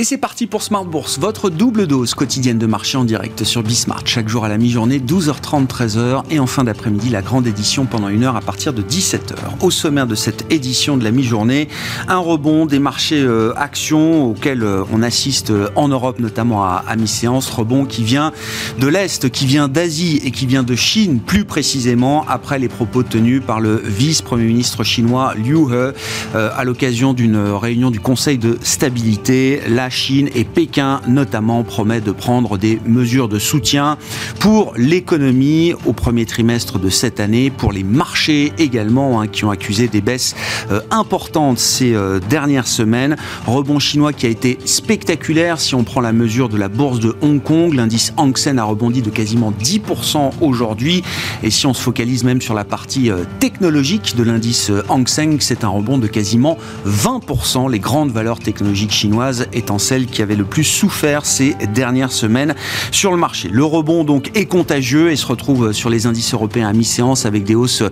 [0.00, 3.64] Et c'est parti pour Smart Bourse, votre double dose quotidienne de marché en direct sur
[3.64, 4.02] Bismart.
[4.04, 6.22] Chaque jour à la mi-journée, 12h30, 13h.
[6.30, 9.34] Et en fin d'après-midi, la grande édition pendant une heure à partir de 17h.
[9.60, 11.66] Au sommaire de cette édition de la mi-journée,
[12.06, 16.84] un rebond des marchés euh, actions auxquels euh, on assiste euh, en Europe, notamment à,
[16.86, 17.50] à mi-séance.
[17.50, 18.30] Rebond qui vient
[18.78, 23.02] de l'Est, qui vient d'Asie et qui vient de Chine, plus précisément, après les propos
[23.02, 25.92] tenus par le vice-premier ministre chinois Liu He
[26.34, 29.60] à l'occasion d'une réunion du Conseil de stabilité.
[29.68, 33.98] La Chine et Pékin notamment promet de prendre des mesures de soutien
[34.40, 39.50] pour l'économie au premier trimestre de cette année, pour les marchés également hein, qui ont
[39.50, 40.34] accusé des baisses
[40.70, 43.16] euh, importantes ces euh, dernières semaines.
[43.46, 47.14] Rebond chinois qui a été spectaculaire si on prend la mesure de la bourse de
[47.20, 47.74] Hong Kong.
[47.74, 51.02] L'indice Hang Seng a rebondi de quasiment 10% aujourd'hui.
[51.42, 55.38] Et si on se focalise même sur la partie euh, technologique de l'indice Hang Seng,
[55.40, 57.70] c'est un rebond de quasiment 20%.
[57.70, 62.54] Les grandes valeurs technologiques chinoises étant celle qui avait le plus souffert ces dernières semaines
[62.90, 63.48] sur le marché.
[63.50, 67.44] Le rebond donc est contagieux et se retrouve sur les indices européens à mi-séance avec
[67.44, 67.82] des hausses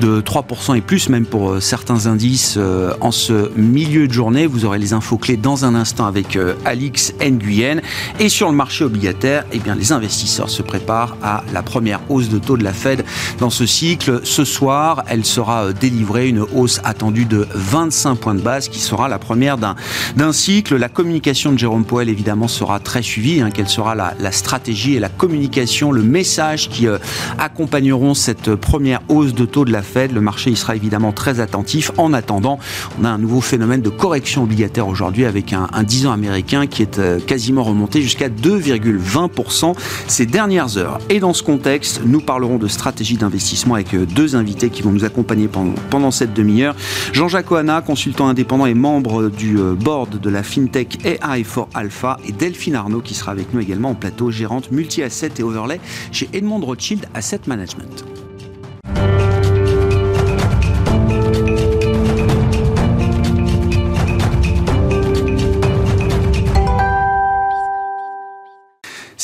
[0.00, 4.46] de 3% et plus même pour euh, certains indices euh, en ce milieu de journée.
[4.46, 7.80] Vous aurez les infos clés dans un instant avec euh, Alix Nguyen.
[8.18, 12.28] Et sur le marché obligataire, eh bien, les investisseurs se préparent à la première hausse
[12.28, 13.04] de taux de la Fed
[13.38, 14.20] dans ce cycle.
[14.24, 19.08] Ce soir, elle sera délivrée, une hausse attendue de 25 points de base qui sera
[19.08, 20.76] la première d'un cycle.
[20.76, 23.40] La communication de Jérôme Poel, évidemment, sera très suivie.
[23.40, 26.98] Hein, quelle sera la, stratégie et la communication, le message qui euh,
[27.38, 31.40] accompagneront cette première hausse de taux de la Fed Le marché y sera évidemment très
[31.40, 31.90] attentif.
[31.96, 32.58] En attendant,
[33.00, 36.82] on a un nouveau phénomène de correction obligataire aujourd'hui avec un, 10 ans américain qui
[36.82, 39.74] est euh, quasiment remonté jusqu'à 2,20%
[40.08, 40.98] ces dernières heures.
[41.08, 44.92] Et dans ce contexte, nous parlerons de stratégie d'investissement avec euh, deux invités qui vont
[44.92, 46.76] nous accompagner pendant, pendant cette demi-heure.
[47.14, 52.32] Jean-Jacques Oana, consultant indépendant et membre du board de la FinTech AI for Alpha et
[52.32, 55.80] Delphine Arnaud qui sera avec nous également en plateau, gérante multi-asset et overlay
[56.10, 58.04] chez Edmond Rothschild Asset Management.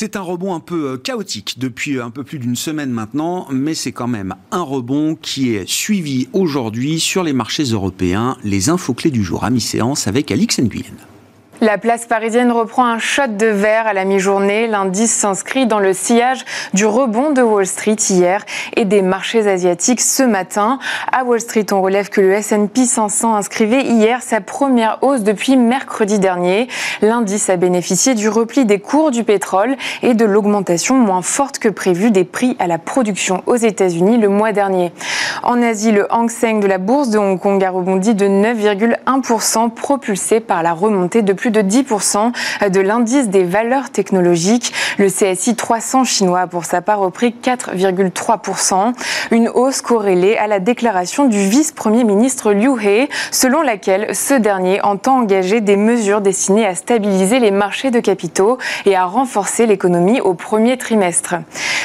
[0.00, 3.49] C'est un rebond un peu euh, chaotique depuis euh, un peu plus d'une semaine maintenant,
[3.50, 8.37] mais c'est quand même un rebond qui est suivi aujourd'hui sur les marchés européens.
[8.44, 10.94] Les infos clés du jour à mi-séance avec Alix Nguyen.
[11.60, 14.69] La place parisienne reprend un shot de verre à la mi-journée.
[14.69, 18.44] L'indice s'inscrit dans le sillage du rebond de Wall Street hier
[18.76, 20.78] et des marchés asiatiques ce matin.
[21.10, 25.56] À Wall Street, on relève que le S&P 500 inscrivait hier sa première hausse depuis
[25.56, 26.69] mercredi dernier.
[27.02, 31.69] L'indice a bénéficié du repli des cours du pétrole et de l'augmentation moins forte que
[31.69, 34.92] prévue des prix à la production aux États-Unis le mois dernier.
[35.42, 39.70] En Asie, le Hang Seng de la bourse de Hong Kong a rebondi de 9,1%
[39.70, 42.32] propulsé par la remontée de plus de 10%
[42.70, 44.72] de l'indice des valeurs technologiques.
[44.98, 48.92] Le CSI 300 chinois pour sa part repris 4,3%,
[49.31, 54.81] une hausse corrélée à la déclaration du vice-premier ministre Liu He, selon laquelle ce dernier
[54.82, 60.20] entend engager des mesures destinées à stabiliser les marchés de capitaux et à renforcer l'économie
[60.20, 61.37] au premier trimestre.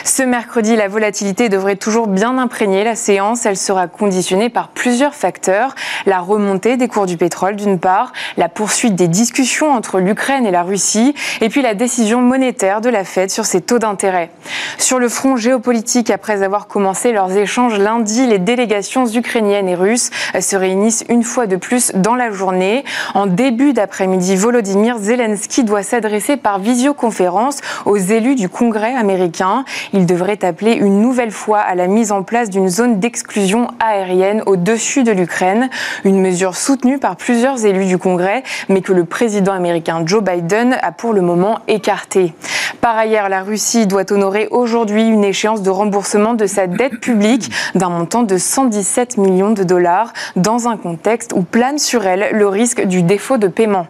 [0.04, 3.46] Ce mercredi, la volatilité devrait toujours bien imprégner la séance.
[3.46, 5.76] Elle sera conditionnée par plusieurs facteurs.
[6.06, 10.52] La remontée des cours du pétrole d'une part, la poursuite des discussions entre l'Ukraine et
[10.52, 14.32] la Russie, et puis la décision monétaire de la Fed sur ses taux d'intérêt.
[14.78, 20.10] Sur le front géopolitique, après avoir commencé leurs échanges lundi, les délégations ukrainiennes et russes
[20.40, 22.84] se réunissent une fois de plus dans la journée.
[23.14, 29.66] En début d'après-midi, Volodymyr Zelensky doit s'adresser par visioconférence aux élus du Congrès américain.
[29.94, 34.42] Il devrait appeler une nouvelle fois à la mise en place d'une zone d'exclusion aérienne
[34.46, 35.70] au-dessus de l'Ukraine,
[36.04, 40.24] une mesure soutenue par plusieurs élus du Congrès, mais que le président président américain Joe
[40.24, 42.34] Biden a pour le moment écarté.
[42.80, 47.52] Par ailleurs, la Russie doit honorer aujourd'hui une échéance de remboursement de sa dette publique
[47.76, 52.48] d'un montant de 117 millions de dollars dans un contexte où plane sur elle le
[52.48, 53.88] risque du défaut de paiement.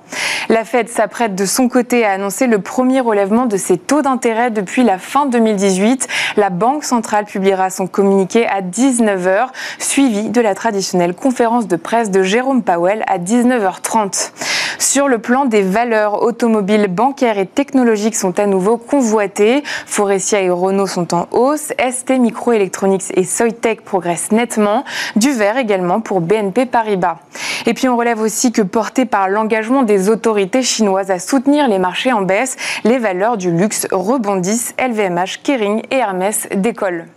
[0.50, 4.52] La Fed s'apprête de son côté à annoncer le premier relèvement de ses taux d'intérêt
[4.52, 6.08] depuis la fin 2018.
[6.36, 12.12] La Banque centrale publiera son communiqué à 19h, suivi de la traditionnelle conférence de presse
[12.12, 14.32] de Jérôme Powell à 19h30.
[14.80, 19.64] Sur le plan des valeurs automobiles, bancaires et technologiques sont à nouveau convoitées.
[19.86, 21.74] Forestia et Renault sont en hausse.
[21.80, 24.84] ST Microelectronics et Soitec progressent nettement.
[25.16, 27.18] Du vert également pour BNP Paribas.
[27.66, 31.80] Et puis on relève aussi que porté par l'engagement des autorités chinoises à soutenir les
[31.80, 34.74] marchés en baisse, les valeurs du luxe rebondissent.
[34.80, 37.08] LVMH, Kering et Hermès décollent.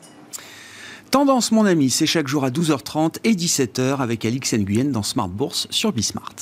[1.10, 5.28] Tendance, mon ami, c'est chaque jour à 12h30 et 17h avec Alix Nguyen dans Smart
[5.28, 6.34] Bourse sur Bismart.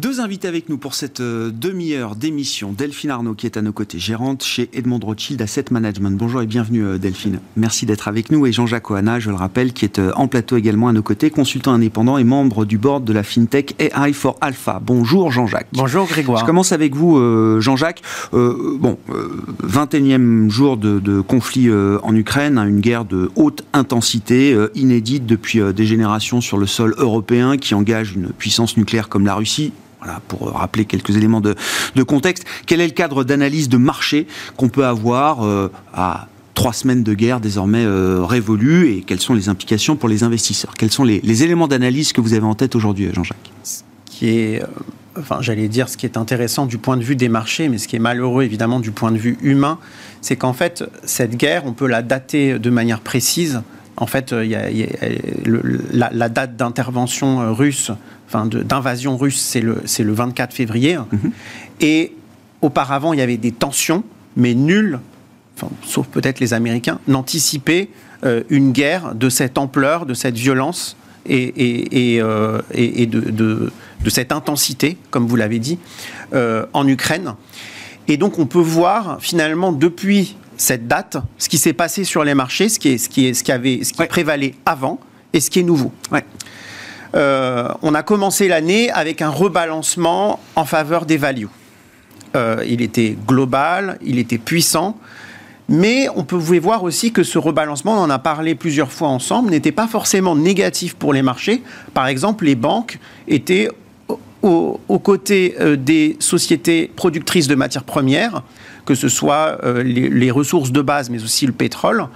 [0.00, 2.72] Deux invités avec nous pour cette euh, demi-heure d'émission.
[2.72, 6.16] Delphine Arnaud qui est à nos côtés, gérante chez Edmond Rothschild Asset Management.
[6.16, 7.40] Bonjour et bienvenue euh, Delphine.
[7.56, 8.46] Merci d'être avec nous.
[8.46, 11.30] Et Jean-Jacques Oana, je le rappelle, qui est euh, en plateau également à nos côtés,
[11.30, 14.80] consultant indépendant et membre du board de la FinTech AI for Alpha.
[14.80, 15.66] Bonjour Jean-Jacques.
[15.72, 16.42] Bonjour Grégoire.
[16.42, 17.18] Je commence avec vous
[17.60, 18.02] Jean-Jacques.
[18.32, 18.98] bon,
[19.64, 25.86] 21e jour de, conflit en Ukraine, hein, une guerre de haute intensité, inédite depuis des
[25.86, 30.50] générations sur le sol européen qui engage une puissance nucléaire comme la Russie voilà, pour
[30.52, 31.54] rappeler quelques éléments de,
[32.02, 37.04] contexte, quel est le cadre d'analyse de marché qu'on peut avoir euh, à trois semaines
[37.04, 40.74] de guerre désormais euh, révolues et quelles sont les implications pour les investisseurs?
[40.76, 43.52] Quels sont les, éléments d'analyse que vous avez en tête aujourd'hui, Jean-Jacques?
[43.62, 44.66] Ce qui est, euh,
[45.18, 47.86] enfin, j'allais dire, ce qui est intéressant du point de vue des marchés, mais ce
[47.86, 49.78] qui est malheureux évidemment du point de vue humain,
[50.20, 53.62] c'est qu'en fait, cette guerre, on peut la dater de manière précise.
[54.00, 54.68] En fait, il y a,
[55.92, 57.90] la, la, date d'intervention russe
[58.28, 60.96] enfin d'invasion russe, c'est le, le 24 février.
[60.96, 61.32] Mhm.
[61.80, 62.12] Et
[62.60, 64.04] auparavant, il y avait des tensions,
[64.36, 65.00] mais nul,
[65.84, 67.88] sauf peut-être les Américains, n'anticipait
[68.24, 70.96] euh, une guerre de cette ampleur, de cette violence
[71.26, 73.72] et, et, et, euh, et de, de,
[74.04, 75.78] de, cette intensité, comme vous l'avez dit,
[76.34, 77.34] euh, en Ukraine.
[78.08, 82.34] Et donc on peut voir finalement depuis cette date ce qui s'est passé sur les
[82.34, 85.00] marchés, ce qui, est, ce qui, est, ce qui, avait, ce qui prévalait avant
[85.32, 85.92] et ce qui est nouveau.
[86.12, 86.24] Ouais.
[87.14, 91.48] Euh, on a commencé l'année avec un rebalancement en faveur des values.
[92.36, 94.98] Euh, il était global, il était puissant,
[95.68, 99.50] mais on pouvait voir aussi que ce rebalancement, on en a parlé plusieurs fois ensemble,
[99.50, 101.62] n'était pas forcément négatif pour les marchés.
[101.94, 103.68] Par exemple, les banques étaient
[104.42, 108.42] aux, côtés euh, des sociétés productrices de matières premières,
[108.88, 112.06] que ce soit les, ressources de base, mais aussi le pétrole,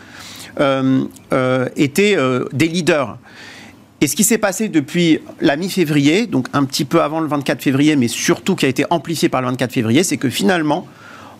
[1.77, 2.17] étaient
[2.53, 3.19] des leaders.
[4.01, 7.63] Et ce qui s'est passé depuis la mi-février, donc un petit peu avant le 24
[7.63, 10.89] février, mais surtout qui a été amplifié par le 24 février, c'est que finalement,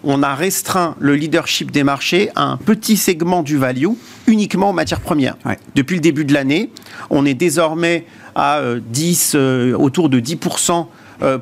[0.05, 3.89] on a restreint le leadership des marchés à un petit segment du value,
[4.27, 5.37] uniquement en matières premières.
[5.75, 6.71] Depuis le début de l'année,
[7.11, 10.83] on est désormais à 10, euh, euh, autour de 10% euh,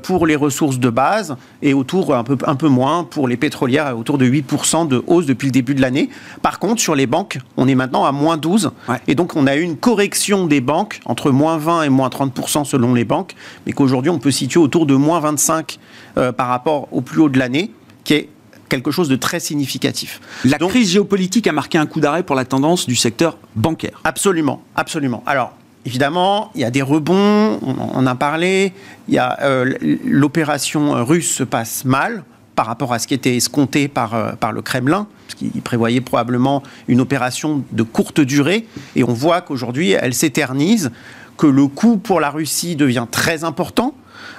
[0.03, 3.97] pour les ressources de base et autour un peu, un peu moins pour les pétrolières,
[3.97, 6.11] autour de 8% de hausse depuis le début de l'année.
[6.43, 8.71] Par contre, sur les banques, on est maintenant à moins 12.
[9.06, 12.65] Et donc, on a eu une correction des banques entre moins 20 et moins 30%
[12.65, 13.35] selon les banques,
[13.67, 15.79] mais qu'aujourd'hui, on peut situer autour de moins 25
[16.17, 17.73] euh, par rapport au plus haut de l'année,
[18.05, 18.29] qui est
[18.69, 20.21] quelque chose de très significatif.
[20.44, 24.00] La crise géopolitique a marqué un coup d'arrêt pour la tendance du secteur bancaire.
[24.05, 25.23] Absolument, absolument.
[25.27, 25.53] Alors,
[25.87, 28.73] Évidemment, il y a des rebonds, on en a parlé.
[29.09, 29.73] Il y a euh,
[30.05, 32.23] l'opération russe se passe mal
[32.55, 36.03] par rapport à ce qui était escompté par, euh, par le Kremlin, parce qu'il prévoyait
[36.03, 38.67] probablement une opération de courte durée.
[38.94, 40.91] Et on voit qu'aujourd'hui, elle s'éternise,
[41.38, 43.94] que le coût pour la Russie devient très important,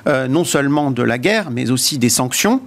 [0.07, 2.61] euh, non seulement de la guerre, mais aussi des sanctions.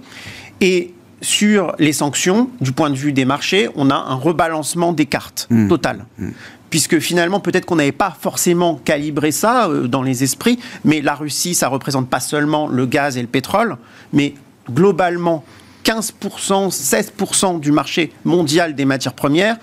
[0.59, 5.05] Et sur les sanctions, du point de vue des marchés, on a un rebalancement des
[5.05, 5.69] cartes mmh.
[5.69, 6.05] total.
[6.19, 6.27] Mmh
[6.75, 11.15] puisque finalement, peut-être qu'on n'avait pas forcément calibré ça euh, dans les esprits, mais la
[11.15, 13.77] Russie, ça représente pas seulement le gaz et le pétrole,
[14.11, 14.33] mais
[14.69, 15.45] globalement
[15.85, 19.55] 15%, 16% du marché mondial des matières premières,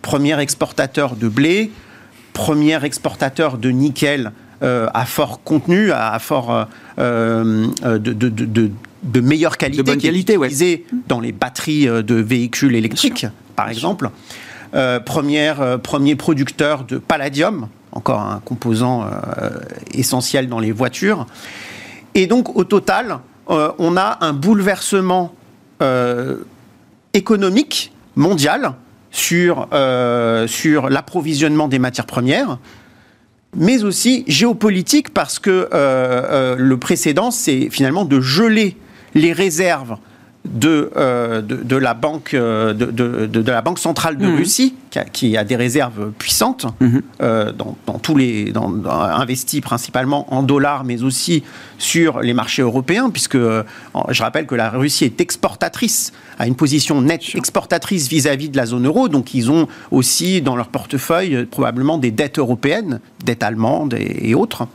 [0.00, 1.72] premier exportateur de blé,
[2.34, 4.30] premier exportateur de nickel
[4.62, 6.68] euh, à fort contenu, à, fort
[7.00, 7.66] euh,
[7.98, 14.10] de, meilleure qualité, de bonne qualité, utilisé dans les batteries de véhicules électriques, par exemple.
[14.72, 19.50] Euh, première, euh, premier producteur de palladium, encore un composant euh,
[19.92, 21.26] essentiel dans les voitures.
[22.14, 25.34] Et donc, au total, on a un bouleversement
[27.14, 28.74] économique mondial
[29.10, 29.68] sur,
[30.46, 32.58] sur l'approvisionnement des matières premières,
[33.56, 38.76] mais aussi géopolitique parce que le précédent, c'est finalement de geler
[39.14, 39.96] les réserves
[40.46, 42.86] de, euh, de, la banque, euh, de,
[43.26, 44.36] de, la banque centrale de mhm.
[44.36, 44.74] Russie,
[45.12, 47.02] qui a, des réserves puissantes, mhm.
[47.22, 51.42] euh, dans, tous les, dans, investies principalement en dollars, mais aussi
[51.78, 57.02] sur les marchés européens, puisque je rappelle que la Russie est exportatrice, a une position
[57.02, 61.98] nette exportatrice vis-à-vis de la zone euro, donc ils ont aussi dans leur portefeuille probablement
[61.98, 64.66] des dettes européennes, dettes allemandes et autres.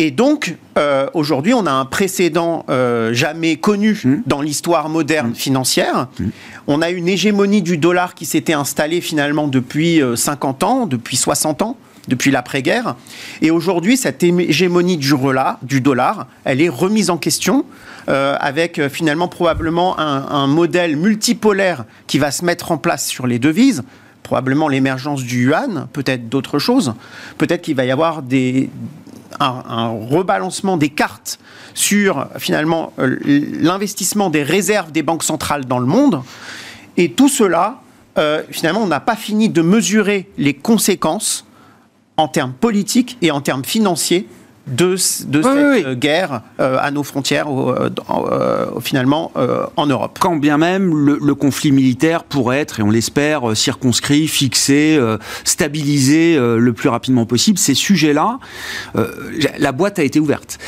[0.00, 4.14] Et donc, euh, aujourd'hui, on a un précédent euh, jamais connu mmh.
[4.26, 5.34] dans l'histoire moderne mmh.
[5.34, 6.06] financière.
[6.20, 6.24] Mmh.
[6.68, 11.16] On a une hégémonie du dollar qui s'était installée finalement depuis 50 euh, ans, depuis
[11.16, 11.76] 60 ans
[12.06, 12.94] depuis l'après-guerre.
[13.42, 15.12] Et aujourd'hui, cette hégémonie du,
[15.62, 17.66] du dollar, elle est remise en question
[18.06, 23.38] avec finalement probablement un, un, modèle multipolaire qui va se mettre en place sur les
[23.38, 23.82] devises.
[24.22, 26.94] Probablement l'émergence du yuan, peut-être d'autres choses.
[27.36, 28.70] Peut-être qu'il va y avoir des,
[29.40, 31.38] un, rebalancement des cartes
[31.74, 36.22] sur finalement l'investissement des réserves des banques centrales dans le monde.
[36.96, 37.80] Et tout cela,
[38.50, 41.46] finalement, on n'a pas fini de mesurer les conséquences
[42.16, 44.26] en termes politiques et en termes financiers
[44.68, 49.32] de, cette euh, guerre euh, à nos frontières, euh, finalement,
[49.76, 50.18] en Europe.
[50.20, 54.98] Quand bien même le, conflit militaire pourrait être, et on l'espère, circonscrit, fixé,
[55.44, 58.38] stabilisé le plus rapidement possible, ces sujets-là,
[59.58, 60.58] la boîte a été ouverte.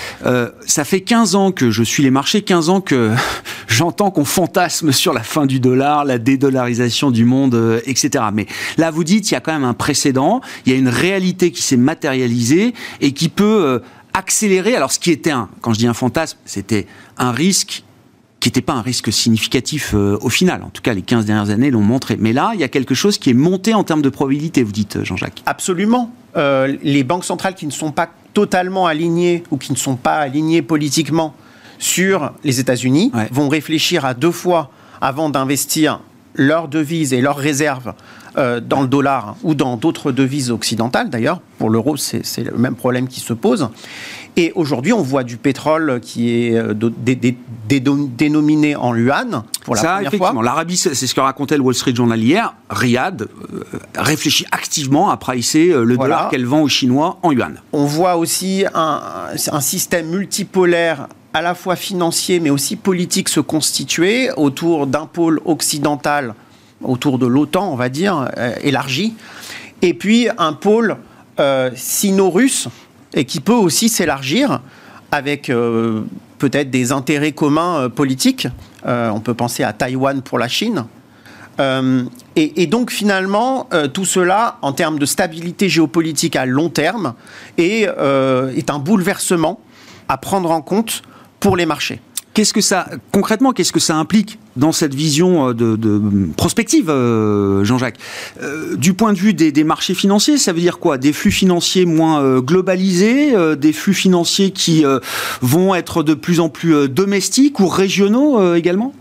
[0.66, 3.10] ça fait 15 ans que je suis les marchés, 15 ans que
[3.68, 8.24] j'entends qu'on fantasme sur la fin du dollar, la dédollarisation du monde, etc.
[8.32, 8.46] Mais
[8.78, 11.50] là, vous dites, il y a quand même un précédent, il y a une réalité
[11.50, 13.80] qui s'est matérialisée et qui peut
[14.14, 14.76] accélérer.
[14.76, 16.86] Alors, ce qui était un, quand je dis un fantasme, c'était
[17.18, 17.84] un risque
[18.40, 20.62] qui n'était pas un risque significatif euh, au final.
[20.62, 22.16] En tout cas, les 15 dernières années l'ont montré.
[22.18, 24.72] Mais là, il y a quelque chose qui est monté en termes de probabilité, vous
[24.72, 25.42] dites, Jean-Jacques.
[25.44, 26.12] Absolument.
[26.36, 30.14] Euh, les banques centrales qui ne sont pas totalement alignées ou qui ne sont pas
[30.14, 31.34] alignées politiquement
[31.78, 36.00] sur les États-Unis vont réfléchir à deux fois avant d'investir
[36.40, 37.92] leurs devises et leurs réserves
[38.38, 41.40] euh, dans le dollar ou dans d'autres devises occidentales d'ailleurs.
[41.58, 43.68] Pour l'euro, c'est le même problème qui se pose.
[44.36, 46.72] Et aujourd'hui, on voit du pétrole qui est euh,
[47.68, 50.42] dénominé en yuan pour la première fois.
[50.42, 52.54] L'Arabie, c'est ce que racontait le Wall Street Journal hier.
[52.70, 53.64] Riyad euh,
[53.96, 57.60] réfléchit activement à pricer le dollar qu'elle vend aux Chinois en yuan.
[57.72, 59.00] On voit aussi un,
[59.52, 65.40] un système multipolaire à la fois financier mais aussi politique se constituer autour d'un pôle
[65.44, 66.34] occidental
[66.82, 69.14] autour de l'OTAN, on va dire, euh, élargi,
[69.82, 70.96] et puis un pôle
[71.38, 72.68] euh, sino-russe,
[73.14, 74.60] et qui peut aussi s'élargir
[75.10, 76.02] avec euh,
[76.38, 78.46] peut-être des intérêts communs politiques.
[78.84, 80.86] on peut penser à Taïwan pour la Chine.
[82.36, 87.12] Et, donc finalement, tout cela, en termes de stabilité géopolitique à long terme,
[87.58, 87.86] est
[88.70, 89.60] un bouleversement
[90.08, 91.02] à prendre en compte
[91.40, 92.00] pour les marchés.
[92.32, 96.00] Qu'est-ce que ça, concrètement, qu'est-ce que ça implique dans cette vision euh, de,
[96.36, 97.98] prospective, euh, Jean-Jacques?
[98.40, 100.96] Euh, Du point de vue des, marchés financiers, ça veut dire quoi?
[100.96, 104.84] Des flux financiers moins globalisés, des flux financiers qui
[105.42, 108.94] vont être de plus en plus domestiques ou régionaux également?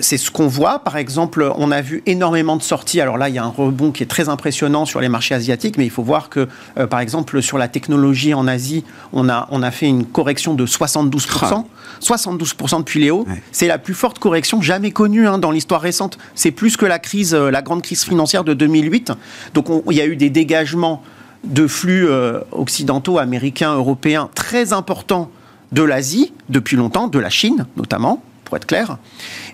[0.00, 0.80] C'est ce qu'on voit.
[0.80, 3.00] Par exemple, on a vu énormément de sorties.
[3.00, 5.78] Alors là, il y a un rebond qui est très impressionnant sur les marchés asiatiques,
[5.78, 6.48] mais il faut voir que,
[6.78, 10.54] euh, par exemple, sur la technologie en Asie, on a, on a fait une correction
[10.54, 11.64] de 72%.
[12.00, 13.26] 72% depuis Léo.
[13.52, 16.18] C'est la plus forte correction jamais connue hein, dans l'histoire récente.
[16.34, 19.12] C'est plus que la crise, euh, la grande crise financière de 2008.
[19.54, 21.02] Donc il y a eu des dégagements
[21.44, 25.30] de flux euh, occidentaux, américains, européens très importants
[25.72, 28.96] de l'Asie depuis longtemps, de la Chine notamment, pour être clair.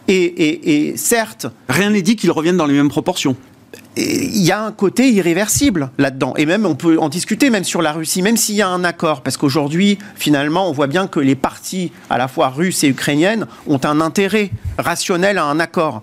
[0.06, 1.46] Et, certes...
[1.68, 3.36] Rien n'est dit qu'ils reviennent dans les mêmes proportions
[3.96, 6.32] il y a un côté irréversible là-dedans.
[6.38, 8.84] Et même, on peut en discuter même sur la Russie, même s'il y a un
[8.84, 9.20] accord.
[9.20, 13.46] Parce qu'aujourd'hui, finalement, on voit bien que les parties, à la fois russes et ukrainiennes,
[13.66, 16.02] ont un intérêt rationnel à un accord.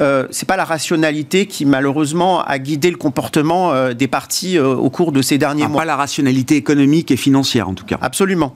[0.00, 4.74] Euh, c'est pas la rationalité qui malheureusement a guidé le comportement euh, des partis euh,
[4.74, 5.82] au cours de ces derniers ah, mois.
[5.82, 7.98] Pas la rationalité économique et financière en tout cas.
[8.00, 8.54] Absolument.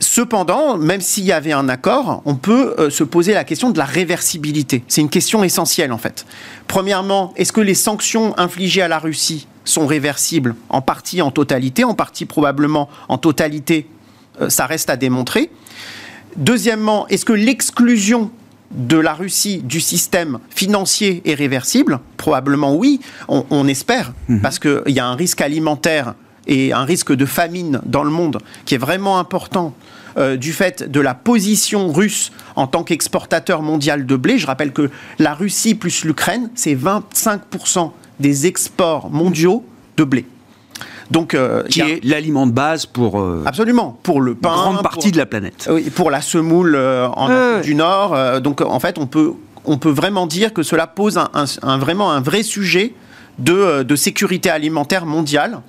[0.00, 3.78] Cependant, même s'il y avait un accord, on peut euh, se poser la question de
[3.78, 4.82] la réversibilité.
[4.88, 6.26] C'est une question essentielle en fait.
[6.66, 11.84] Premièrement, est-ce que les sanctions infligées à la Russie sont réversibles en partie, en totalité,
[11.84, 13.86] en partie probablement en totalité
[14.40, 15.50] euh, Ça reste à démontrer.
[16.36, 18.30] Deuxièmement, est-ce que l'exclusion
[18.70, 22.00] de la Russie du système financier est réversible?
[22.16, 24.40] Probablement oui, on, espère, mmh.
[24.40, 26.14] parce qu'il y a un risque alimentaire
[26.48, 29.74] et un risque de famine dans le monde qui est vraiment important
[30.16, 34.38] euh, du fait de la position russe en tant qu'exportateur mondial de blé.
[34.38, 39.64] Je rappelle que la Russie plus l'Ukraine, c'est 25% des exports mondiaux
[39.96, 40.26] de blé.
[41.10, 45.12] Donc, euh, qui est l'aliment de base pour euh, absolument pour le pain, grande partie
[45.12, 45.68] de la planète.
[45.70, 48.40] Oui, pour la semoule en Afrique du Nord.
[48.40, 49.32] donc en fait, on peut
[49.64, 51.28] on peut vraiment dire que cela pose un,
[51.62, 52.94] un, vraiment un vrai sujet
[53.38, 55.60] de, de sécurité alimentaire mondiale.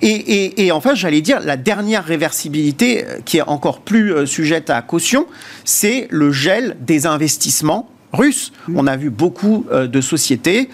[0.00, 4.80] Et, enfin, j'allais dire, la dernière réversibilité, euh, qui est encore plus euh, sujette à
[4.82, 5.26] caution,
[5.64, 8.52] c'est le gel des investissements russes.
[8.74, 10.68] On a vu beaucoup euh, de sociétés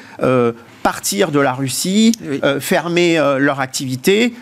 [0.83, 2.13] partir de la Russie,
[2.61, 4.35] fermer leur activité,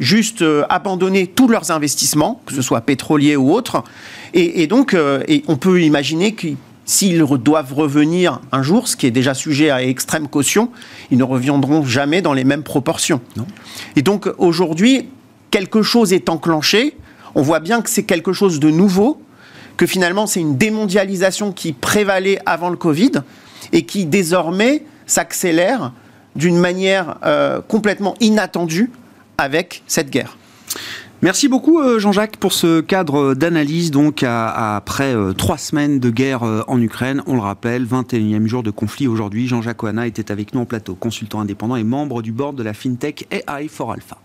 [0.00, 3.84] juste abandonner tous leurs investissements, que ce soit pétroliers ou autres.
[4.34, 4.96] Et, donc,
[5.46, 6.56] on peut imaginer qu'ils
[6.88, 10.70] S'ils doivent revenir un jour, ce qui est déjà sujet à extrême caution,
[11.10, 13.20] ils ne reviendront jamais dans les mêmes proportions.
[13.96, 15.08] Et donc aujourd'hui,
[15.50, 16.96] quelque chose est enclenché.
[17.34, 19.20] On voit bien que c'est quelque chose de nouveau,
[19.76, 23.12] que finalement c'est une démondialisation qui prévalait avant le Covid
[23.72, 25.92] et qui désormais s'accélère
[26.36, 28.92] d'une manière euh, complètement inattendue
[29.38, 30.36] avec cette guerre.
[31.22, 36.42] Merci beaucoup euh, Jean-Jacques pour ce cadre d'analyse donc après euh, trois semaines de guerre
[36.42, 37.22] euh, en Ukraine.
[37.26, 39.46] On le rappelle, 21e jour de conflit aujourd'hui.
[39.46, 42.74] Jean-Jacques Oana était avec nous en plateau, consultant indépendant et membre du board de la
[42.74, 44.18] FinTech AI for Alpha.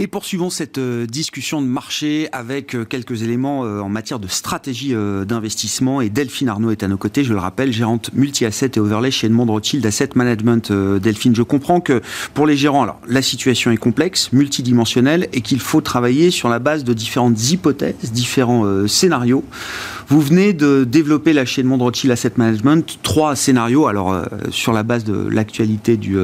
[0.00, 4.28] Et poursuivons cette euh, discussion de marché avec euh, quelques éléments euh, en matière de
[4.28, 6.00] stratégie d'investissement.
[6.00, 9.26] Et Delphine Arnaud est à nos côtés, je le rappelle, gérante multi-asset et overlay chez
[9.26, 10.70] Edmond Rothschild Asset Management.
[10.72, 12.00] Delphine, je comprends que
[12.34, 16.60] pour les gérants, alors la situation est complexe, multidimensionnelle et qu'il faut travailler sur la
[16.60, 19.44] base de différentes hypothèses, différents scénarios.
[20.08, 24.82] Vous venez de développer la chaîne Monde Rothschild Asset Management, trois scénarios, alors sur la
[24.82, 26.16] base de l'actualité du,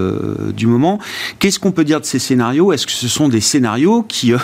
[0.54, 0.98] du moment.
[1.38, 2.72] Qu'est-ce qu'on peut dire de ces scénarios?
[2.72, 4.38] Est-ce que ce sont des scénarios qui euh,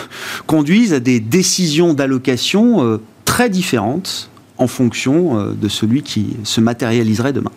[0.47, 6.61] conduisent à des décisions d'allocation euh, très différentes en fonction euh, de celui qui se
[6.61, 7.51] matérialiserait demain?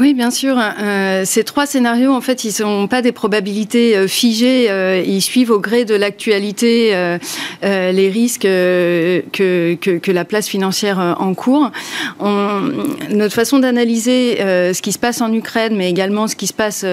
[0.00, 0.56] Oui, bien sûr.
[0.58, 4.70] Euh, ces trois scénarios, en fait, ils sont pas des probabilités euh, figées.
[4.70, 7.18] Euh, ils suivent au gré de l'actualité euh,
[7.64, 11.70] euh, les risques que, que, que, la place financière encourt.
[12.18, 12.62] On,
[13.10, 16.84] notre façon d'analyser ce qui se passe en Ukraine, mais également ce qui se passe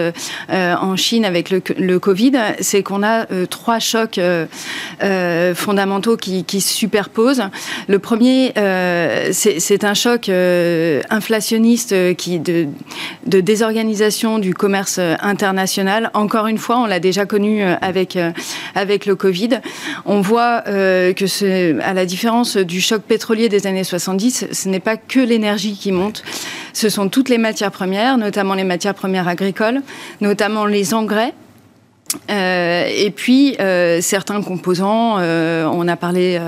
[0.50, 4.20] en Chine avec le, le Covid, c'est qu'on a trois chocs
[5.56, 7.44] fondamentaux qui, qui, se superposent.
[7.88, 8.52] Le premier,
[9.32, 10.30] c'est un choc
[11.10, 12.68] inflationniste qui de
[13.26, 16.10] de désorganisation du commerce euh, international.
[16.14, 18.32] Encore une fois, on l'a déjà connu euh, avec, euh,
[18.76, 19.62] avec le Covid.
[20.06, 24.80] On voit que, c'est, à la différence du choc pétrolier des années 70, ce n'est
[24.80, 26.24] pas que l'énergie qui monte,
[26.74, 29.82] ce sont toutes les matières premières, notamment les matières premières agricoles,
[30.22, 31.34] notamment les engrais
[32.30, 36.40] euh, et puis euh, certains composants, euh, on a parlé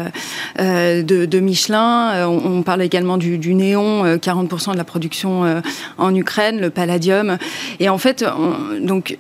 [0.58, 5.62] de, Michelin, on, parle également du, néon, 40% de la production
[5.98, 7.38] en Ukraine, le palladium.
[7.80, 9.18] Et en fait, on, donc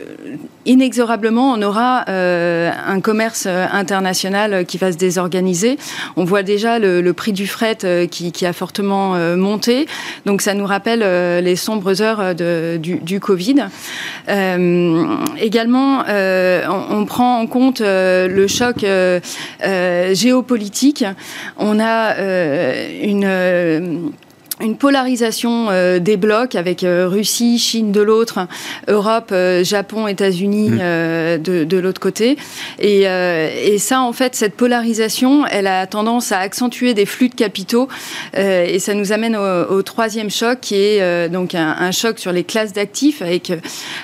[0.71, 5.77] inexorablement, on aura un commerce international qui va se désorganiser.
[6.15, 7.77] On voit déjà le, prix du fret
[8.09, 9.87] qui, a fortement monté.
[10.25, 10.99] Donc ça nous rappelle
[11.43, 13.65] les sombres heures du, Covid.
[15.39, 19.19] également, euh, on, on, prend en compte euh, le choc euh,
[20.13, 21.05] géopolitique.
[21.57, 22.15] On a
[23.01, 24.11] une
[24.61, 28.47] une polarisation euh, des blocs avec euh, Russie, Chine de l'autre,
[28.87, 30.77] Europe, euh, Japon, États-Unis mmh.
[31.39, 32.37] de, de l'autre côté.
[32.79, 37.35] Et, et, ça, en fait, cette polarisation, elle a tendance à accentuer des flux de
[37.35, 37.87] capitaux.
[38.33, 42.31] et ça nous amène au, au troisième choc, qui est donc un, un, choc sur
[42.31, 43.51] les classes d'actifs, avec,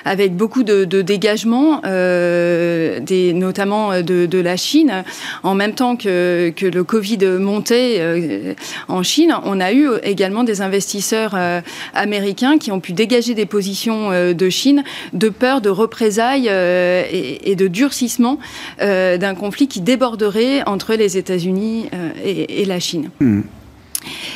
[0.04, 5.04] avec beaucoup de, de dégagement, des, notamment de, de, la Chine.
[5.42, 8.56] En même temps que, que le Covid montait
[8.88, 11.60] en Chine, on a eu également des investisseurs euh,
[11.92, 17.04] américains qui ont pu dégager des positions euh, de Chine de peur de représailles euh,
[17.10, 18.38] et, de durcissement
[18.78, 21.88] d'un conflit qui déborderait entre les États-Unis
[22.24, 23.10] et, la Chine.
[23.20, 23.40] Mmh.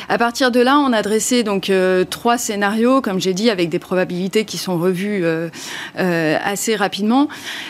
[0.09, 3.69] À partir de là, on a dressé donc euh, trois scénarios, comme j'ai dit, avec
[3.69, 5.49] des probabilités qui sont revues euh,
[5.99, 7.27] euh, assez rapidement.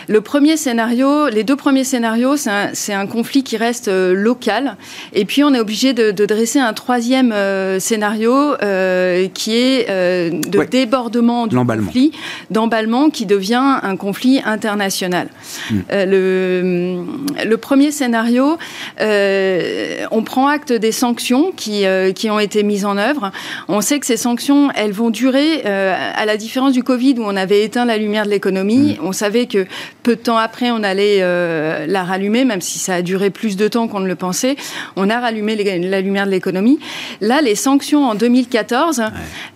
[0.08, 2.50] Le premier scénario, les deux premiers scénarios, c'est
[2.92, 4.76] un, un, conflit qui reste local,
[5.12, 7.34] et puis on est obligé de, de, dresser un troisième
[7.78, 8.54] scénario
[9.34, 10.66] qui est de ouais.
[10.66, 12.12] débordement du conflit,
[12.50, 15.28] d'emballement, qui devient un conflit international.
[15.70, 15.76] Mmh.
[15.90, 17.04] Le,
[17.44, 18.56] le, premier scénario,
[18.98, 23.30] on prend acte des sanctions qui euh, qui ont été mises en œuvre.
[23.68, 27.24] On sait que ces sanctions, elles vont durer, euh, à la différence du Covid où
[27.24, 28.96] on avait éteint la lumière de l'économie.
[28.98, 29.04] Mmh.
[29.04, 29.66] On savait que
[30.02, 33.56] peu de temps après, on allait euh, la rallumer, même si ça a duré plus
[33.56, 34.56] de temps qu'on ne le pensait.
[34.96, 36.78] On a rallumé les, la lumière de l'économie.
[37.20, 39.04] Là, les sanctions en 2014, ouais.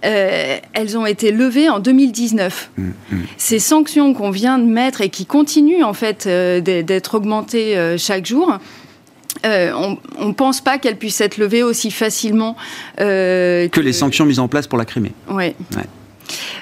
[0.05, 2.71] euh, elles ont été levées en 2019.
[2.77, 3.17] Mmh, mmh.
[3.37, 8.59] Ces sanctions qu'on vient de mettre et qui continuent en fait d'être augmentées chaque jour,
[9.45, 9.73] euh,
[10.19, 12.57] on ne pense pas qu'elle puisse être levée aussi facilement
[13.01, 15.13] euh, que, que, les sanctions mises en place pour la Crimée.
[15.29, 15.55] Oui.
[15.77, 15.87] Ouais.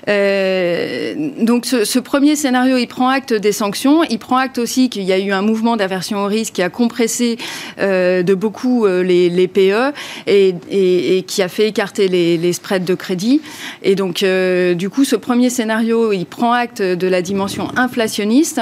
[0.08, 5.04] Euh, donc ce, premier scénario, il prend acte des sanctions, il prend acte aussi qu'il
[5.04, 7.38] y a eu un mouvement d'aversion au risque qui a compressé
[7.78, 9.92] euh, de beaucoup euh, les, PE
[10.26, 13.40] et, qui a fait écarter les, spreads de crédit.
[13.82, 18.60] Et donc du coup, ce premier scénario, il prend acte de la dimension inflationniste.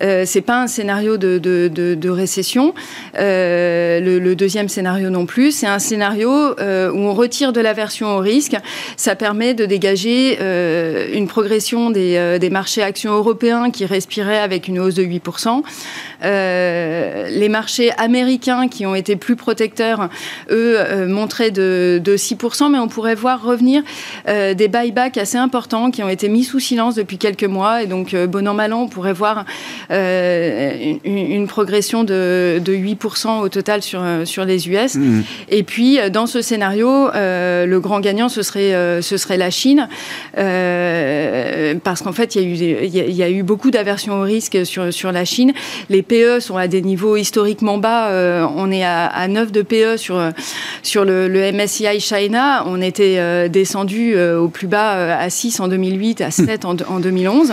[0.00, 2.74] C'est pas un scénario de, récession.
[3.14, 5.52] Le, deuxième scénario non plus.
[5.52, 8.56] C'est un scénario où on retire de l'aversion au risque.
[8.96, 10.38] Ça permet de dégager
[11.12, 15.62] une progression des, des, marchés actions européens qui respiraient avec une hausse de 8%.
[16.22, 20.08] les marchés américains qui ont été plus protecteurs,
[20.50, 23.82] eux, montraient de, de, 6%, mais on pourrait voir revenir
[24.26, 27.82] des buybacks assez importants qui ont été mis sous silence depuis quelques mois.
[27.82, 29.44] Et donc, bon an, mal an, on pourrait voir
[29.90, 34.94] une, une, progression de, de 8% au total sur, sur les US.
[34.94, 35.22] Mmh.
[35.48, 39.50] Et puis, dans ce scénario, euh, le grand gagnant, ce serait, euh, ce serait la
[39.50, 39.88] Chine,
[40.38, 40.71] euh,
[41.82, 45.52] parce qu'en fait, il y, a eu, beaucoup d'aversion au risque sur, la Chine.
[45.90, 48.48] Les PE sont à des niveaux historiquement bas.
[48.56, 50.20] on est à, à, 9 de PE sur,
[50.82, 52.64] sur le, MSCI China.
[52.66, 57.52] On était descendu au plus bas à 6 en 2008, à 7 en, en 2011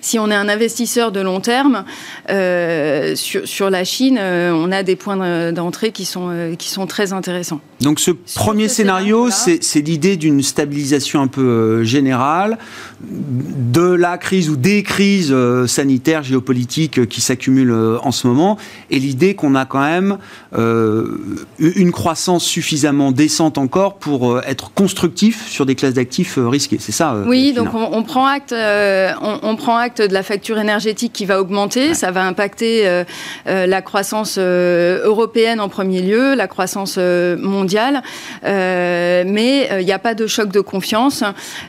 [0.00, 1.84] si on est un investisseur de long terme,
[2.30, 6.86] euh, sur, la Chine, euh, on a des points d'entrée qui sont, euh, qui sont
[6.86, 7.60] très intéressants.
[7.80, 12.58] Donc ce premier scénario, c'est l'idée d'une stabilisation un peu générale
[13.00, 15.34] de la crise ou des crises
[15.66, 18.58] sanitaires, géopolitiques qui s'accumulent en ce moment,
[18.90, 20.18] et l'idée qu'on a quand même
[21.58, 26.78] une croissance suffisamment décente encore pour être constructif sur des classes d'actifs risquées.
[26.80, 31.26] C'est ça Oui, donc on, prend acte, on prend acte de la facture énergétique qui
[31.26, 31.94] va augmenter.
[31.94, 33.04] Ça va impacter euh,
[33.46, 38.02] euh, la croissance euh, européenne en premier lieu, la croissance mondiale.
[38.42, 41.22] mais il n'y a pas de choc de confiance.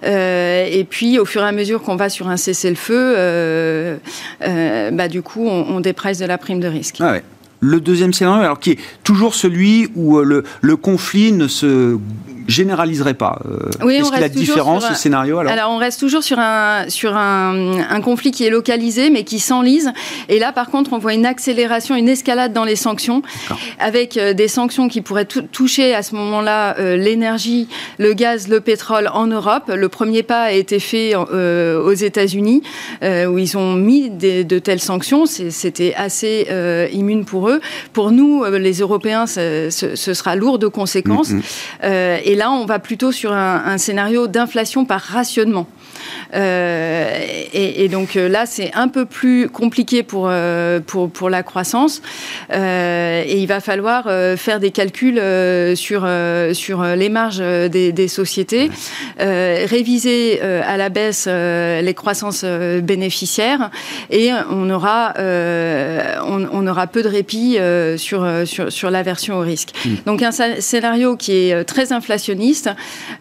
[0.04, 4.00] et puis, au fur et à mesure qu'on va sur un cessez-le-feu,
[4.40, 6.98] bah, du coup, on, on dépresse de la prime de risque.
[7.00, 7.16] Ah
[7.62, 11.98] le deuxième scénario, alors qui est toujours celui où le, le conflit ne se
[12.50, 13.40] généraliserait pas.
[13.46, 17.16] Euh, oui, on reste la différence, ce scénario alors, on reste toujours sur un sur
[17.16, 19.92] un, un, conflit qui est localisé mais qui s'enlise.
[20.28, 23.22] Et là, par contre, on voit une accélération, une escalade dans les sanctions,
[23.80, 28.60] avec euh, des sanctions qui pourraient toucher à ce moment-là euh, l'énergie, le gaz, le
[28.60, 29.72] pétrole en Europe.
[29.74, 32.64] Le premier pas a été fait aux États-Unis,
[33.02, 35.26] où ils ont mis des, de telles sanctions.
[35.26, 36.48] C'était assez
[36.92, 37.62] immune pour eux.
[37.94, 41.32] Pour nous, les Européens, ce, ce, sera lourd de conséquences.
[41.32, 41.92] Mm, mm.
[42.26, 45.68] et là, on va plutôt sur un, scénario d'inflation par rationnement.
[46.34, 51.44] Euh, et, donc euh, là, c'est un peu plus compliqué pour, euh, pour, pour, la
[51.44, 52.02] croissance.
[52.52, 55.22] et il va falloir faire des calculs
[55.76, 56.08] sur,
[56.54, 58.70] sur les marges des, sociétés,
[59.18, 63.70] réviser à la baisse les croissances bénéficiaires
[64.10, 67.58] et on aura, on, aura peu de répit
[67.98, 69.70] sur, sur, sur l'aversion au risque.
[69.86, 69.90] Mmh.
[70.06, 72.70] Donc un scénario qui est très inflationniste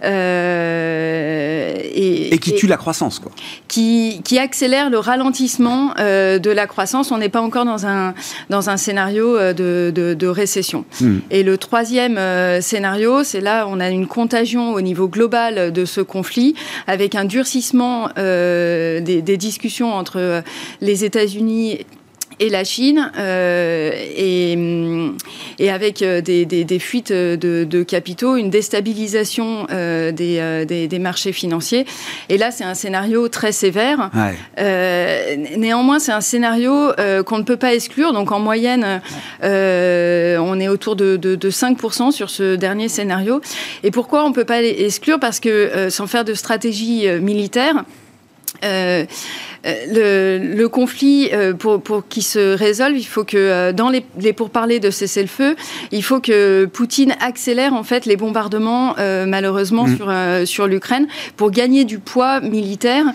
[0.04, 3.32] euh, et, qui la croissance, quoi.
[3.68, 7.10] Qui, accélère le ralentissement euh, de la croissance.
[7.10, 8.14] On n'est pas encore dans un,
[8.50, 10.84] dans un scénario euh, de, récession.
[11.00, 11.18] Hmm.
[11.30, 12.18] Et le troisième
[12.60, 16.54] scénario, c'est là, on a une contagion au niveau global de ce conflit,
[16.86, 20.42] avec un durcissement des, des, discussions entre
[20.80, 21.78] les États-Unis
[22.40, 24.56] et la Chine, euh, et,
[25.58, 31.32] et, avec euh, des, des, des fuites de, de, capitaux, une déstabilisation euh, des, marchés
[31.32, 31.86] financiers.
[32.28, 34.10] Et là, c'est un scénario très sévère.
[34.58, 36.92] Euh, néanmoins, c'est un scénario
[37.26, 38.12] qu'on ne peut pas exclure.
[38.12, 39.00] Donc, en moyenne,
[39.42, 43.40] on est autour de, de, de, 5% sur ce dernier scénario.
[43.82, 47.84] Et pourquoi on ne peut pas l'exclure Parce que, sans faire de stratégie militaire,
[48.64, 49.04] euh,
[49.64, 54.04] le, le, conflit, euh, pour, pour qu'il se résolve, il faut que euh, dans les,
[54.20, 55.56] les pourparlers de cessez-le-feu,
[55.92, 58.94] il faut que Poutine accélère en fait les bombardements,
[59.26, 59.96] malheureusement, mm.
[59.96, 60.12] sur,
[60.46, 63.06] sur l'Ukraine pour gagner du poids militaire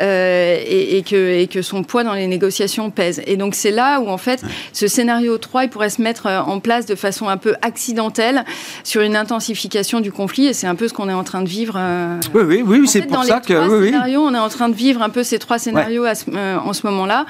[0.00, 3.22] et, et, que, et que son poids dans les négociations pèse.
[3.26, 6.60] Et donc c'est là où en fait ce scénario 3 il pourrait se mettre en
[6.60, 8.44] place de façon un peu accidentelle
[8.84, 11.48] sur une intensification du conflit et c'est un peu ce qu'on est en train de
[11.48, 11.78] vivre.
[12.34, 13.52] oui, oui, oui, c'est pour ça que.
[13.68, 16.72] Oui, scénarios, on est en train de vivre un peu ces trois scénarios euh, en
[16.72, 17.26] ce moment-là.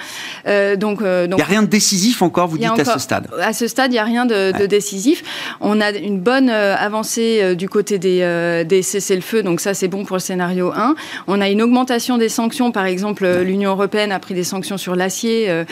[0.46, 2.98] Euh, donc, euh, donc, il n'y a rien de décisif encore, vous dites, à ce
[2.98, 3.28] stade?
[3.40, 5.22] À ce stade, il n'y a rien de, décisif.
[5.60, 10.16] On a une bonne avancée du côté des, des cessez-le-feu, donc ça, c'est bon pour
[10.16, 10.94] le scénario 1.
[11.26, 14.96] On a une augmentation des sanctions, par exemple, l'Union européenne a pris des sanctions sur
[14.96, 15.64] l'acier.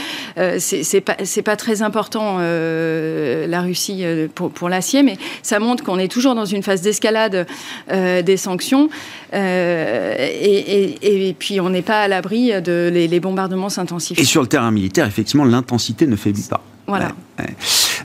[0.59, 6.11] c'est pas, pas très important, la Russie, pour, pour l'acier, mais ça montre qu'on est
[6.11, 7.47] toujours dans une phase d'escalade
[7.91, 8.89] des sanctions.
[9.33, 14.21] Et, et, puis, on n'est pas à l'abri de les, bombardements s'intensifient.
[14.21, 16.63] Et sur le terrain militaire, effectivement, l'intensité ne faiblit pas.
[16.91, 17.13] Voilà.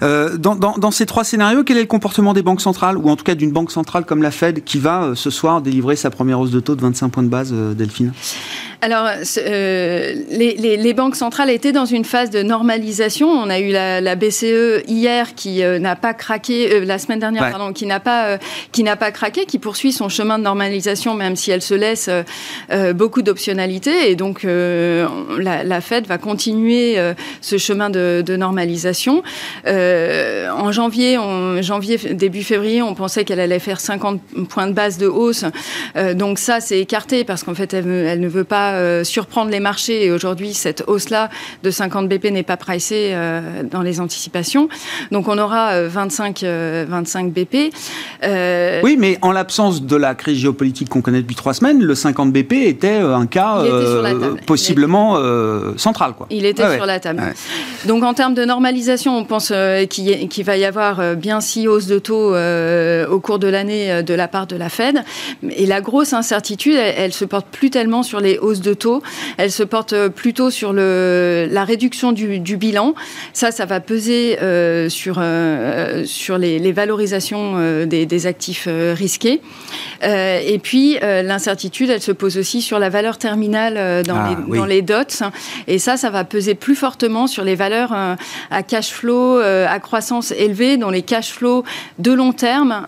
[0.03, 3.23] Euh, dans, ces trois scénarios, quel est le comportement des banques centrales, ou en tout
[3.23, 6.39] cas d'une banque centrale comme la Fed, qui va euh, ce soir délivrer sa première
[6.39, 8.13] hausse de taux de 25 points de base, euh, Delphine?
[8.81, 13.27] Alors, les, banques centrales étaient dans une phase de normalisation.
[13.27, 17.87] On a eu la, BCE hier qui n'a pas craqué, la semaine dernière, pardon, qui
[17.87, 18.37] n'a pas,
[18.71, 22.11] qui n'a pas craqué, qui poursuit son chemin de normalisation, même si elle se laisse
[22.93, 24.11] beaucoup d'optionnalités.
[24.11, 26.97] Et donc, la, Fed va continuer
[27.41, 28.74] ce chemin de, normalisation.
[29.65, 31.17] En janvier,
[31.61, 35.45] janvier, début février, on pensait qu'elle allait faire 50 points de base de hausse.
[36.15, 39.59] donc ça, c'est écarté parce qu'en fait, elle, elle ne veut pas euh, surprendre les
[39.59, 40.05] marchés.
[40.05, 41.29] Et aujourd'hui, cette hausse-là
[41.63, 44.69] de 50 BP n'est pas pricée euh, dans les anticipations.
[45.11, 47.73] Donc on aura 25, euh, 25 BP.
[48.83, 52.31] Oui, mais en l'absence de la crise géopolitique qu'on connaît depuis trois semaines, le 50
[52.31, 53.63] BP était un cas
[54.45, 55.17] possiblement
[55.77, 56.13] central.
[56.13, 56.27] Quoi.
[56.29, 57.21] Il était sur la table.
[57.85, 59.53] Donc en termes de normalisation, on pense
[59.89, 64.27] qu'il va y avoir bien six hausses de taux au cours de l'année de la
[64.27, 65.03] part de la Fed.
[65.51, 69.03] Et la grosse incertitude, elle, elle se porte plus tellement sur les hausses de taux.
[69.37, 72.95] Elle se porte euh, plutôt sur le, la réduction du, bilan.
[73.33, 79.41] Ça, ça va peser euh, sur, euh, sur les, valorisations des, actifs risqués.
[80.01, 84.65] et puis, l'incertitude, elle se pose aussi sur la valeur terminale dans, ah, les, dans
[84.65, 84.93] les dots.
[85.67, 87.93] Et ça, ça va peser plus fortement sur les valeurs
[88.55, 91.63] à cash flow, à croissance élevée, dont les cash flows
[91.99, 92.87] de long terme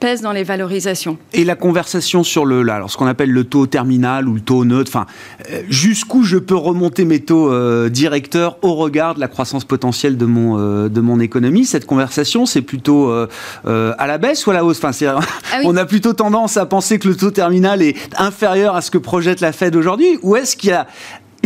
[0.00, 1.18] pèsent dans les valorisations.
[1.32, 4.40] Et la conversation sur le, là, alors ce qu'on appelle le taux terminal ou le
[4.40, 5.06] taux neutre Enfin,
[5.50, 10.16] euh, jusqu'où je peux remonter mes taux euh, directeurs au regard de la croissance potentielle
[10.16, 11.64] de mon, euh, de mon économie?
[11.64, 14.82] Cette conversation, c'est plutôt à la baisse ou à la hausse?
[14.82, 15.20] Enfin, ah
[15.64, 18.98] On a plutôt tendance à penser que le taux terminal est inférieur à ce que
[18.98, 20.86] projette la Fed aujourd'hui Ou est-ce qu'il y a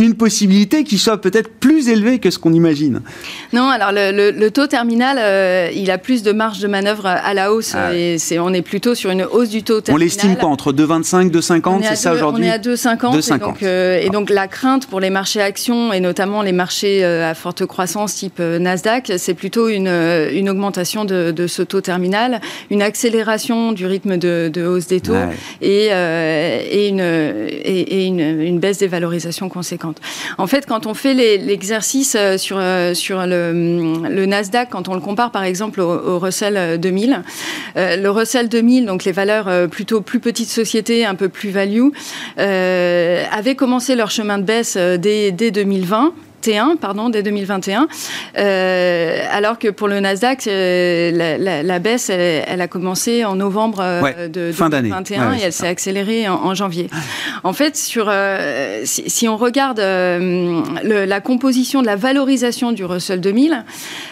[0.01, 3.01] une possibilité qui soit peut-être plus élevée que ce qu'on imagine.
[3.53, 7.53] Non, alors le, taux terminal, euh, il a plus de marge de manœuvre à la
[7.53, 7.73] hausse.
[7.75, 10.01] Ah et c'est, on est plutôt sur une hausse du taux terminal.
[10.01, 13.35] On l'estime quoi Entre 2,25 2,50 C'est ça aujourd'hui On est à 2,50.
[13.35, 17.03] Et, donc, euh, et donc la crainte pour les marchés actions et notamment les marchés
[17.03, 21.81] euh, à forte croissance type Nasdaq, c'est plutôt une, une augmentation de, de, ce taux
[21.81, 25.15] terminal, une accélération du rythme de, de hausse des taux
[25.61, 29.90] et, et, une, et, une, une baisse des valorisations conséquentes.
[30.37, 35.01] En fait, quand on fait l'exercice euh, sur, euh, sur le, Nasdaq, quand on le
[35.01, 37.23] compare par exemple au, Russell 2000,
[37.77, 41.89] euh, le Russell 2000, donc les valeurs plutôt plus petites sociétés, un peu plus value,
[42.37, 46.13] avaient commencé leur chemin de baisse dès 2020
[46.79, 47.87] pardon, dès 2021,
[48.37, 54.27] euh, alors que pour le Nasdaq, euh, la, baisse, elle, a commencé en novembre euh,
[54.27, 56.89] de, fin 2021 et elle s'est accélérée en, janvier.
[57.43, 58.11] En fait, sur,
[58.83, 63.63] si, on regarde la composition de la valorisation du Russell 2000,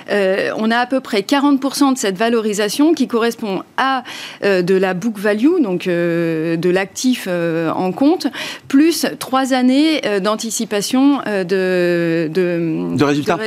[0.09, 4.03] on a à peu près 40% de cette valorisation qui correspond à
[4.43, 8.27] de la book value, donc de l'actif en compte,
[8.67, 13.37] plus trois années d'anticipation de de, résultats.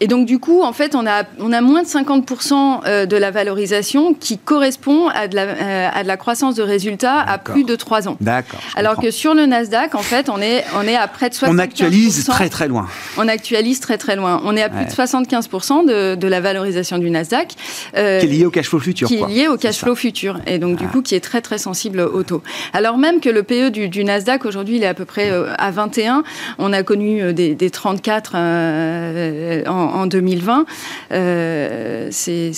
[0.00, 3.16] Et donc, du coup, en fait, on a, on a moins de 50% euh, de
[3.16, 7.38] la valorisation qui correspond à de la, euh, à de la croissance de résultats à
[7.38, 8.16] plus de 3 ans.
[8.20, 8.60] D'accord.
[8.76, 11.46] Alors que sur le Nasdaq, en fait, on est, on est à près de 75%.
[11.50, 12.88] On actualise très très loin.
[13.16, 14.40] On actualise très très loin.
[14.44, 17.54] On est à plus de 75% de, de, la valorisation du Nasdaq.
[17.96, 19.08] Euh, qui est lié au cash flow futur.
[19.08, 20.40] Qui est lié au cash flow futur.
[20.46, 22.42] Et donc, du coup, qui est très très sensible au taux.
[22.72, 25.70] Alors même que le PE du, du Nasdaq, aujourd'hui, il est à peu près à
[25.70, 26.24] 21.
[26.58, 30.66] On a connu des, des 34 en en 2020,
[31.12, 32.52] euh, c'est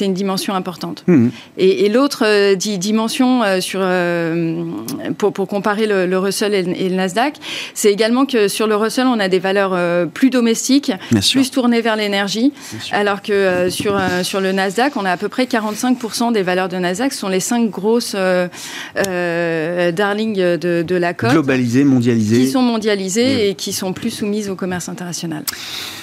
[0.00, 1.04] une dimension importante.
[1.06, 1.28] Mmh.
[1.58, 3.80] Et, l'autre euh, dimension euh, sur,
[5.18, 7.34] pour, pour, comparer le, Russell et le, Nasdaq,
[7.74, 9.76] c'est également que sur le Russell, on a des valeurs
[10.08, 10.92] plus domestiques,
[11.30, 12.52] plus tournées vers l'énergie,
[12.92, 16.76] alors que sur, sur le Nasdaq, on a à peu près 45% des valeurs de
[16.76, 18.14] Nasdaq, ce sont les cinq grosses
[18.94, 21.32] darlings de, de la cote.
[21.32, 22.38] Globalisées, mondialisées.
[22.40, 23.50] Qui sont mondialisées mmh.
[23.50, 25.44] et qui sont plus soumises au commerce international.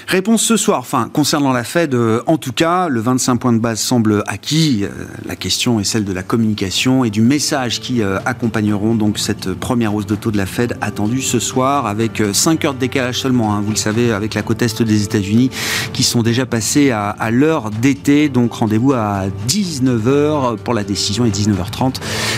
[0.08, 3.60] Réponse ce soir, enfin, concernant la Fed, euh, en tout cas, le 25 points de
[3.60, 4.86] base semble acquis.
[4.86, 4.88] Euh,
[5.25, 9.53] la question est celle de la communication et du message qui euh, accompagneront donc cette
[9.53, 13.19] première hausse de taux de la Fed attendue ce soir avec 5 heures de décalage
[13.19, 15.49] seulement, hein, vous le savez, avec la côte est des États-Unis
[15.91, 18.29] qui sont déjà passés à, l'heure d'été.
[18.29, 21.95] Donc rendez-vous à 19h pour la décision et 19h30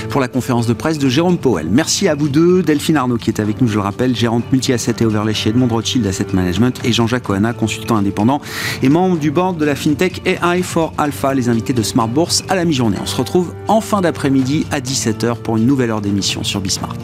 [0.10, 1.67] pour la conférence de presse de Jérôme Powell.
[1.69, 4.95] Merci à vous deux, Delphine Arnaud qui est avec nous, je le rappelle, gérante multi-asset
[5.02, 8.42] et overlay chez Edmond Rothschild Asset Management et Jean-Jacques Oana, consultant indépendant
[8.82, 12.44] et membre du board de la FinTech AI for Alpha, les invités de Smart Bourse
[12.50, 12.98] à la mi-journée.
[13.02, 16.98] On se retrouve en fin d'après-midi à 17h pour une nouvelle heure d'émission sur Bismart.